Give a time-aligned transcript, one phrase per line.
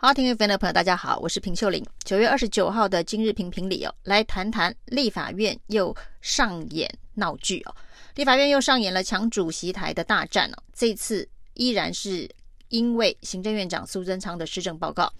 [0.00, 1.84] 好，听的朋友，大家好，我是平秀玲。
[2.04, 7.74] 九月二十九号的今日评评理哦，来谈谈立法院又上演闹剧哦。
[8.14, 10.62] 立法院又上演了抢主席台的大战哦。
[10.72, 12.30] 这次依然是
[12.68, 15.12] 因为行政院长苏贞昌的施政报告。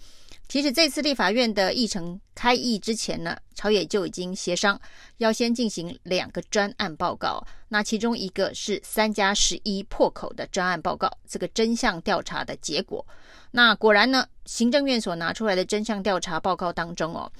[0.49, 4.81] 其实这次立法院的议程开议之前呢，朝野就已经协商
[5.17, 7.45] 要先进行两个专案报告。
[7.67, 13.05] 那其中一个是三加十一破口的专案报告，这个真相调查的结果。
[13.51, 17.31] 那果然呢，行政院所拿出来的真相调查报告当中哦，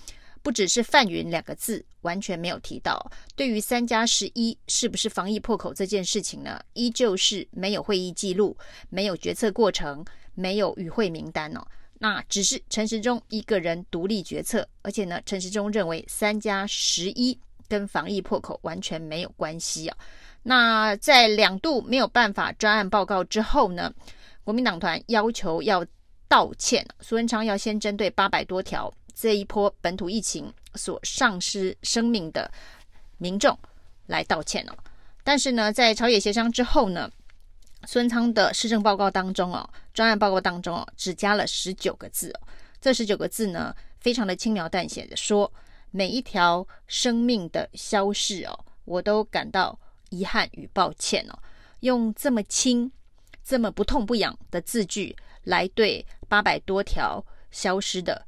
[0.44, 3.12] 不只是“范云”两个字完全没有提到。
[3.36, 8.56] 对于三加十一是不是防疫破口这件事情呢，依旧是没有会议记录、
[8.90, 11.66] 没有决策过程、没有与会名单哦。
[12.00, 19.98] 那只是陈时中一个人独立决策，而且呢，陈时中认为三加十一跟防疫破口完全没有关系啊。
[20.42, 23.94] 那在两度没有办法专案报告之后呢，
[24.44, 25.86] 国民党团要求要。
[26.32, 32.52] 道歉，苏文昌要先针对八百多条这一波本土疫情所丧失生命的
[33.18, 33.58] 民众
[34.06, 34.78] 来道歉哦。
[35.24, 37.10] 但是呢，在朝野协商之后呢，
[37.86, 42.48] 孙昌的施政报告当中哦，专案报告当中哦，只加了十九个字哦。
[42.82, 45.52] 这十九个字呢，非常的轻描淡写的说，
[45.92, 51.40] 每一条生命的消逝哦，我都感到遗憾与抱歉哦。
[51.80, 52.92] 用这么轻、
[53.44, 55.16] 这么不痛不痒的字句。
[55.46, 58.24] 来对八百多条消失的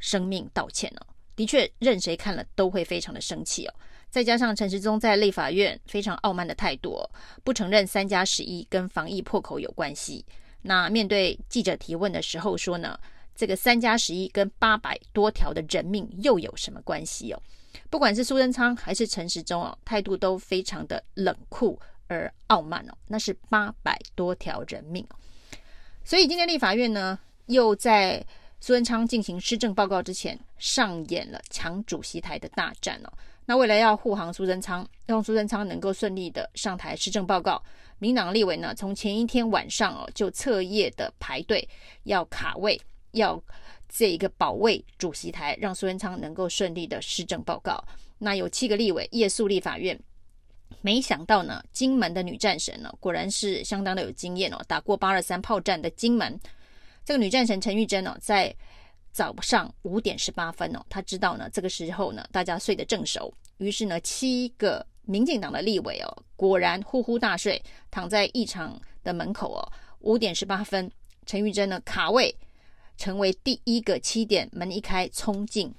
[0.00, 3.74] 生命道歉哦，的确，任谁看了都会非常的生气哦。
[4.14, 7.04] 再加上陈时中在立法院非常傲慢的态度，
[7.42, 10.24] 不承认三加十一跟防疫破口有关系。
[10.62, 12.96] 那面对记者提问的时候说呢，
[13.34, 17.42] 这个三加十一跟八百多条的人命又有什么关系哦？
[17.90, 21.76] 不管是苏贞昌还是陈时中哦，态度都非常的冷酷
[22.06, 22.94] 而傲慢哦。
[23.08, 25.04] 那是八百多条人命。
[26.04, 28.24] 所以今天立法院呢，又在
[28.60, 33.12] 苏贞昌进行施政报告之前，上演了抢主席台的大战哦。
[33.46, 37.62] 那为了要护航苏贞昌，让苏贞昌能够顺利的上台施政报告，
[37.98, 41.68] 民党立委呢，从前一天晚上哦，就彻夜的排队
[42.04, 42.80] 要卡位，
[43.12, 43.42] 要
[43.88, 47.84] 这一个保卫主席台，让苏贞昌能够顺利的施政报告。
[48.18, 49.98] 那有七个立委夜宿立法院。
[50.80, 56.38] 没想到呢，金门的女战神呢，果然是相当的有经验哦，打过八二三炮战的金门。
[57.04, 58.54] 这个女战神陈玉珍哦，在
[59.14, 69.62] 早上五点十八分哦，他知道呢，这个时候呢，大家睡得正熟，于是呢，七个民进党的立委哦，果然呼呼大睡，躺在议场的门口哦。
[70.00, 70.90] 五点十八分，
[71.24, 72.36] 陈玉珍呢卡位，
[72.96, 75.72] 成为第一个七点门一开冲进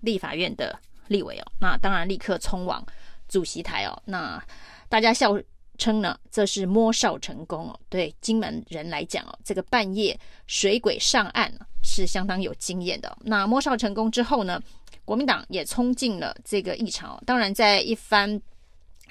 [0.00, 0.76] 立法院的
[1.06, 2.84] 立委哦，那当然立刻冲往。
[3.28, 4.44] 主席台哦，那
[4.88, 5.38] 大家笑
[5.80, 7.80] 称呢，这是摸哨成功哦。
[7.88, 11.50] 对金门人来讲哦，这个半夜水鬼上岸
[11.82, 13.16] 是相当有经验的。
[13.22, 14.62] 那摸哨成功之后呢，
[15.06, 17.20] 国民党也冲进了这个议场。
[17.24, 18.40] 当然，在一番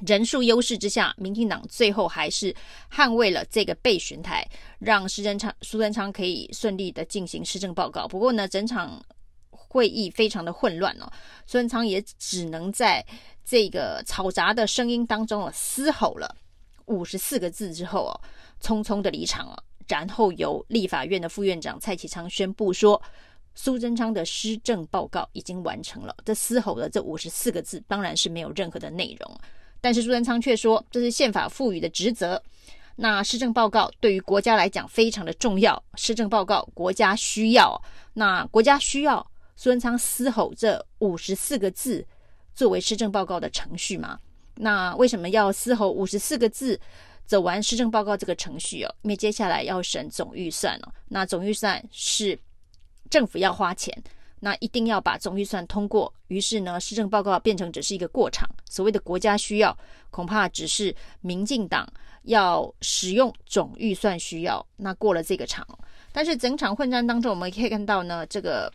[0.05, 2.55] 人数优势之下，民进党最后还是
[2.93, 4.47] 捍卫了这个备询台，
[4.77, 8.07] 让施贞昌、苏贞昌可以顺利的进行施政报告。
[8.07, 9.03] 不过呢，整场
[9.49, 11.11] 会议非常的混乱哦，
[11.47, 13.03] 苏贞昌也只能在。
[13.45, 16.35] 这个嘈杂的声音当中啊，嘶吼了
[16.89, 18.13] 五十四个字之后哦，
[18.61, 19.63] 匆匆的离场了。
[19.87, 23.01] 然后由立法院的副院长蔡启昌宣布说，
[23.55, 26.15] 苏贞昌的施政报告已经完成了。
[26.23, 29.39] 这嘶吼的这五十四个字当然是没有任何的内容，
[29.81, 32.41] 但是苏贞昌却说这是宪法赋予的职责。
[32.97, 37.81] 那施政报告对于国家来讲非常的重要，施政报告国家需要，
[38.13, 42.05] 那国家需要苏贞昌嘶吼这五十四个字。
[42.53, 44.19] 作为施政报告的程序吗，
[44.61, 46.77] 那为什么要嘶吼五十四个字
[47.25, 48.93] 走完施政报告这个程序哦？
[49.03, 52.37] 因为接下来要审总预算哦，那总预算是
[53.09, 53.95] 政府要花钱，
[54.41, 56.13] 那一定要把总预算通过。
[56.27, 58.49] 于是呢，施政报告变成只是一个过场。
[58.69, 59.77] 所谓的国家需要，
[60.09, 61.87] 恐怕只是民进党
[62.23, 65.65] 要使用总预算需要，那过了这个场。
[66.11, 68.69] 但是整场混战当中，我们可以看到呢，这个。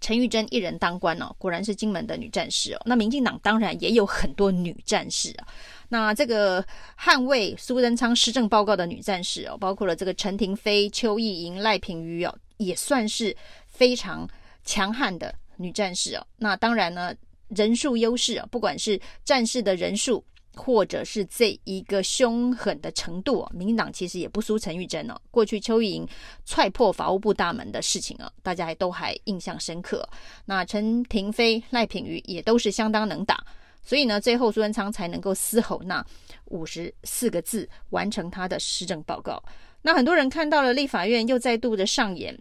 [0.00, 2.80] 陈玉珍一人当官哦，果然是金门的女战士哦。
[2.84, 5.46] 那民进党当然也有很多女战士啊。
[5.88, 6.64] 那这个
[6.98, 13.36] 捍卫苏贞昌施政报告的女战士哦，包括了这个陈亭妃、邱意莹、赖品妤哦，也算是
[13.66, 14.28] 非常
[14.64, 16.26] 强悍的女战士哦。
[16.36, 17.14] 那当然呢，
[17.48, 20.24] 人数优势啊，不管是战士的人数。
[20.54, 25.14] 或者是这一个凶狠的程度，民进党其实也不输陈玉珍哦。
[25.30, 26.06] 过去邱意莹
[26.44, 30.08] 踹破法务部大门的事情啊，大家还都还印象深刻。
[30.44, 33.44] 那陈亭妃、赖品妤也都是相当能打，
[33.82, 36.04] 所以呢，最后苏贞昌才能够嘶吼那
[36.46, 39.42] 五十四个字，完成他的施政报告。
[39.82, 42.36] 那很多人看到了立法院又再度的上演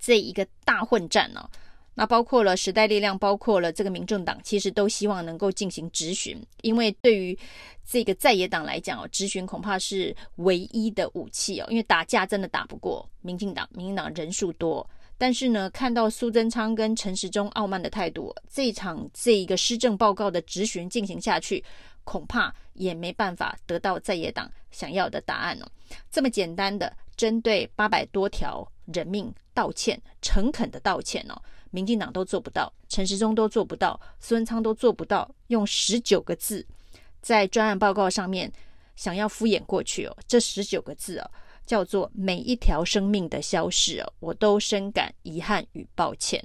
[0.00, 1.48] 这一个大混战呢、
[2.00, 7.38] 那包括了时代力量，包括了这个民众党，其实都希望能够进行质询，因为对于
[7.86, 14.88] 这个在野党来讲哦，质询恐怕是唯一的武器哦，因为打架真的打不过民进党，民进党人数多。
[15.18, 21.62] 但是呢，看到苏贞昌跟陈时中傲慢的态度，这场这一个施政报告的质询进行下去，
[22.04, 25.66] 恐怕也没办法得到在野党想要的答案哦。
[26.10, 31.36] 这么简单的针对八百多条人命道歉，诚恳的道歉哦，
[31.70, 36.66] 民进党都做不到，陈时中都做不到，孙昌都做不到，用十九个字
[37.20, 38.52] 在专案报告上面
[38.96, 41.30] 想要敷衍过去哦，这十九个字哦。
[41.66, 46.44] 叫做每一条生命的消逝哦，我都深感遗憾与抱歉。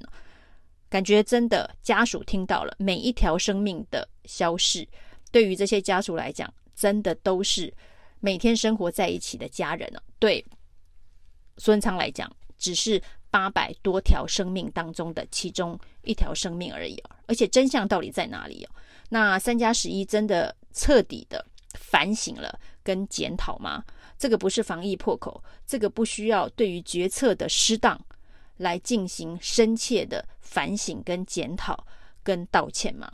[0.87, 4.87] 感觉真的家属听到了每一条生命的消逝，
[5.31, 7.73] 对于这些家属来讲，真的都是
[8.19, 9.99] 每天生活在一起的家人哦。
[10.19, 10.45] 对
[11.57, 13.01] 孙昌来讲，只是
[13.35, 16.97] 八百多条生命当中的其中一条生命而已。
[17.25, 18.69] 而且真相到底在哪里哦？
[19.09, 23.83] 那三加十一真的彻底的反省了跟检讨吗？
[24.17, 27.99] 这个不是防疫破口，这个不需要对于决策的失当
[28.55, 31.85] 来进行深切的反省、跟检讨、
[32.23, 33.11] 跟道歉吗？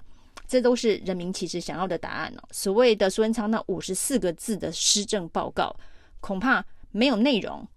[0.47, 2.43] 这都是人民其实想要的答案哦。
[2.51, 5.75] 所谓的苏文昌那五十四个字的施政报告，
[6.19, 7.67] 恐怕没有内容，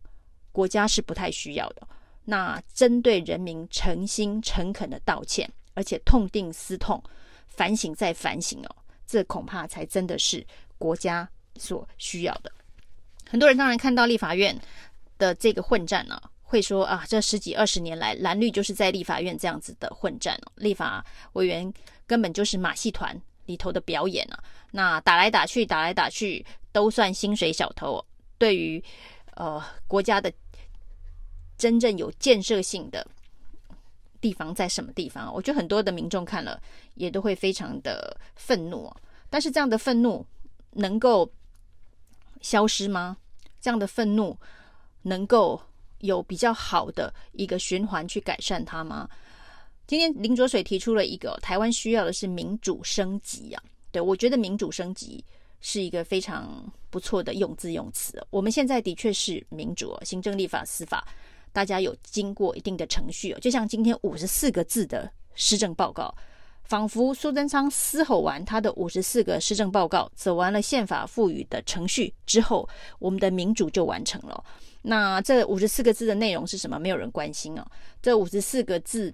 [0.52, 1.88] 国家是不太需要的。
[2.25, 7.03] 那针对人民诚心诚恳的道歉，而且痛定思痛、
[7.47, 8.76] 反省再反省哦，
[9.06, 10.44] 这恐怕才真的是
[10.79, 12.50] 国家所需要的。
[13.29, 14.59] 很多人当然看到立法院
[15.19, 21.05] 的这个混战呢、会说啊，这十几二十年来蓝绿就是在立法院这样子的混战、啊，立法
[21.35, 21.73] 委员
[22.06, 24.43] 根本就是马戏团里头的表演啊。
[24.71, 28.05] 那打来打去，打来打去，都算薪水小偷、啊。
[28.38, 28.82] 对于
[29.37, 30.32] 呃国家的
[31.56, 33.06] 真正有建设性的
[34.20, 35.32] 地方在什么地方？
[35.32, 36.60] 我觉得很多的民众看了
[36.94, 38.90] 也都会非常的愤怒、
[39.28, 40.24] 但是这样的愤怒
[40.72, 41.30] 能够
[42.40, 43.16] 消失吗？
[43.60, 44.36] 这样的愤怒
[45.02, 45.60] 能够
[46.00, 49.08] 有比较好的一个循环去改善它吗？
[49.86, 53.62] 今天林卓水提出了一个台湾需要的是民主升级啊，
[53.92, 55.22] 对，我觉得民主升级
[55.60, 58.26] 是一个非常不错的用字用词。
[58.30, 61.06] 我们现在的确是民主，行政、立法、司法，
[61.54, 66.12] 大家有经过一定的程序哦，就像今天五十四个字的施政报告。
[66.64, 72.66] 仿佛苏贞昌嘶吼完他的五十四个施政报告，走完了宪法赋予的程序之后，
[72.98, 74.42] 我们的民主就完成了。
[74.80, 76.78] 那这五十四个字的内容是什么？
[76.78, 77.66] 没有人关心哦。
[78.00, 79.12] 这五十四个字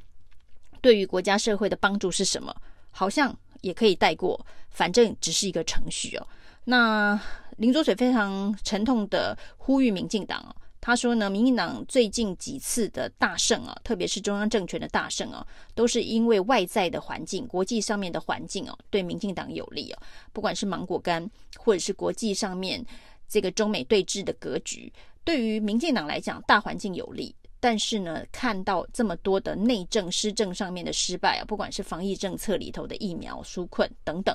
[0.80, 2.54] 对于国家社会的帮助是什么？
[2.92, 4.40] 好像也可以带过，
[4.70, 6.26] 反正只是一个程序哦。
[6.64, 7.20] 那
[7.56, 10.54] 林浊水非常沉痛的呼吁民进党哦。
[10.82, 19.98] 他说呢，民进党最近几次的大胜啊，特别是中央政权的大胜啊，都是因为外在的环境、国际上面的环境哦，对民进党有利哦。
[20.32, 22.82] 不管是芒果干，或者是国际上面
[23.28, 24.90] 这个中美对峙的格局，
[25.22, 27.34] 对于民进党来讲，大环境有利。
[27.60, 34.34] 但是呢，看到这么多的内政施政上面的失败啊，不管是防疫政策里头的疫苗纾困等等，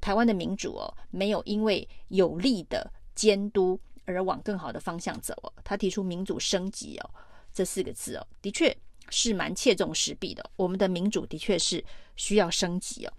[0.00, 3.78] 台湾的民主哦，没有因为有力的监督。
[4.10, 7.10] 而往更好的方向走哦，他提出民主升级哦，
[7.52, 8.76] 这四个字哦，的确
[9.10, 10.50] 是蛮切中时弊的。
[10.56, 11.84] 我们的民主的确是
[12.16, 13.12] 需要升级哦。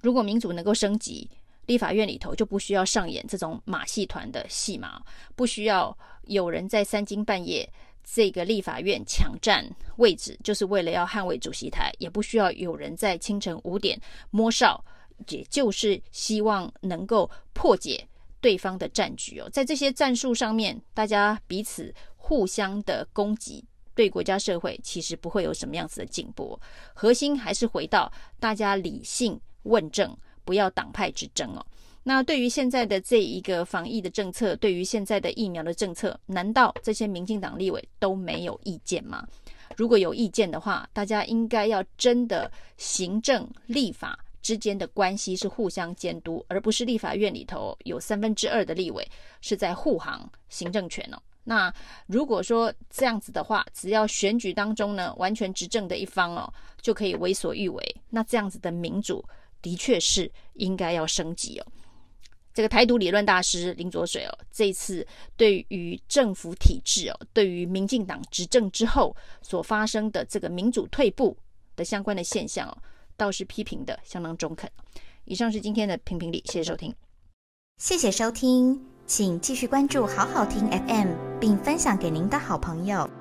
[0.00, 1.28] 如果民主能够升级，
[1.66, 5.00] 立法院里头就不需要上演这种马戏团的戏码，
[5.36, 7.70] 不需要有人在三更半夜
[8.02, 9.64] 这个立法院抢占
[9.96, 14.00] 位置，就是为了要捍卫主席台，也不需要有人在清晨五点
[14.30, 14.84] 摸哨，
[15.28, 18.06] 也就是希望能够破解。
[18.40, 26.58] 对方的战局哦，在这些战术上面，大家彼此互相的攻击，对国家社会其实不会有什么样子的进步。
[26.94, 31.64] 核心还是回到大家理性问政，不要党派之争哦。
[32.02, 39.26] 那对于现在的这一个防疫的政策，对于现在的疫苗的政策，难道这些民进党立委都没有意见吗？
[39.76, 44.18] 如果有意见的话，大家应该要真的行政立法。
[44.42, 49.06] 之间的关系是互相监督，而不是立法院里头有三分之二的立委
[49.40, 51.20] 是在护航行政权哦。
[51.44, 51.72] 那
[52.06, 59.24] 如果说这样子的话，只要选举当中呢，完全执政的一方哦，就可以为所欲为，那这样子的民主
[59.62, 61.66] 的确是应该要升级哦。
[62.52, 65.06] 这个台独理论大师林卓水哦，这一次
[65.36, 71.36] 对于政府体制哦，对于民进党执政之后所发生的这个民主退步
[71.74, 72.76] 的相关的现象哦。
[73.20, 74.70] 倒是批评的相当中肯。
[75.26, 76.94] 以上是今天的评评理，谢谢收听。
[77.76, 83.19] 谢谢收听，请继续关注好好听 FM，并分享给您的好朋友。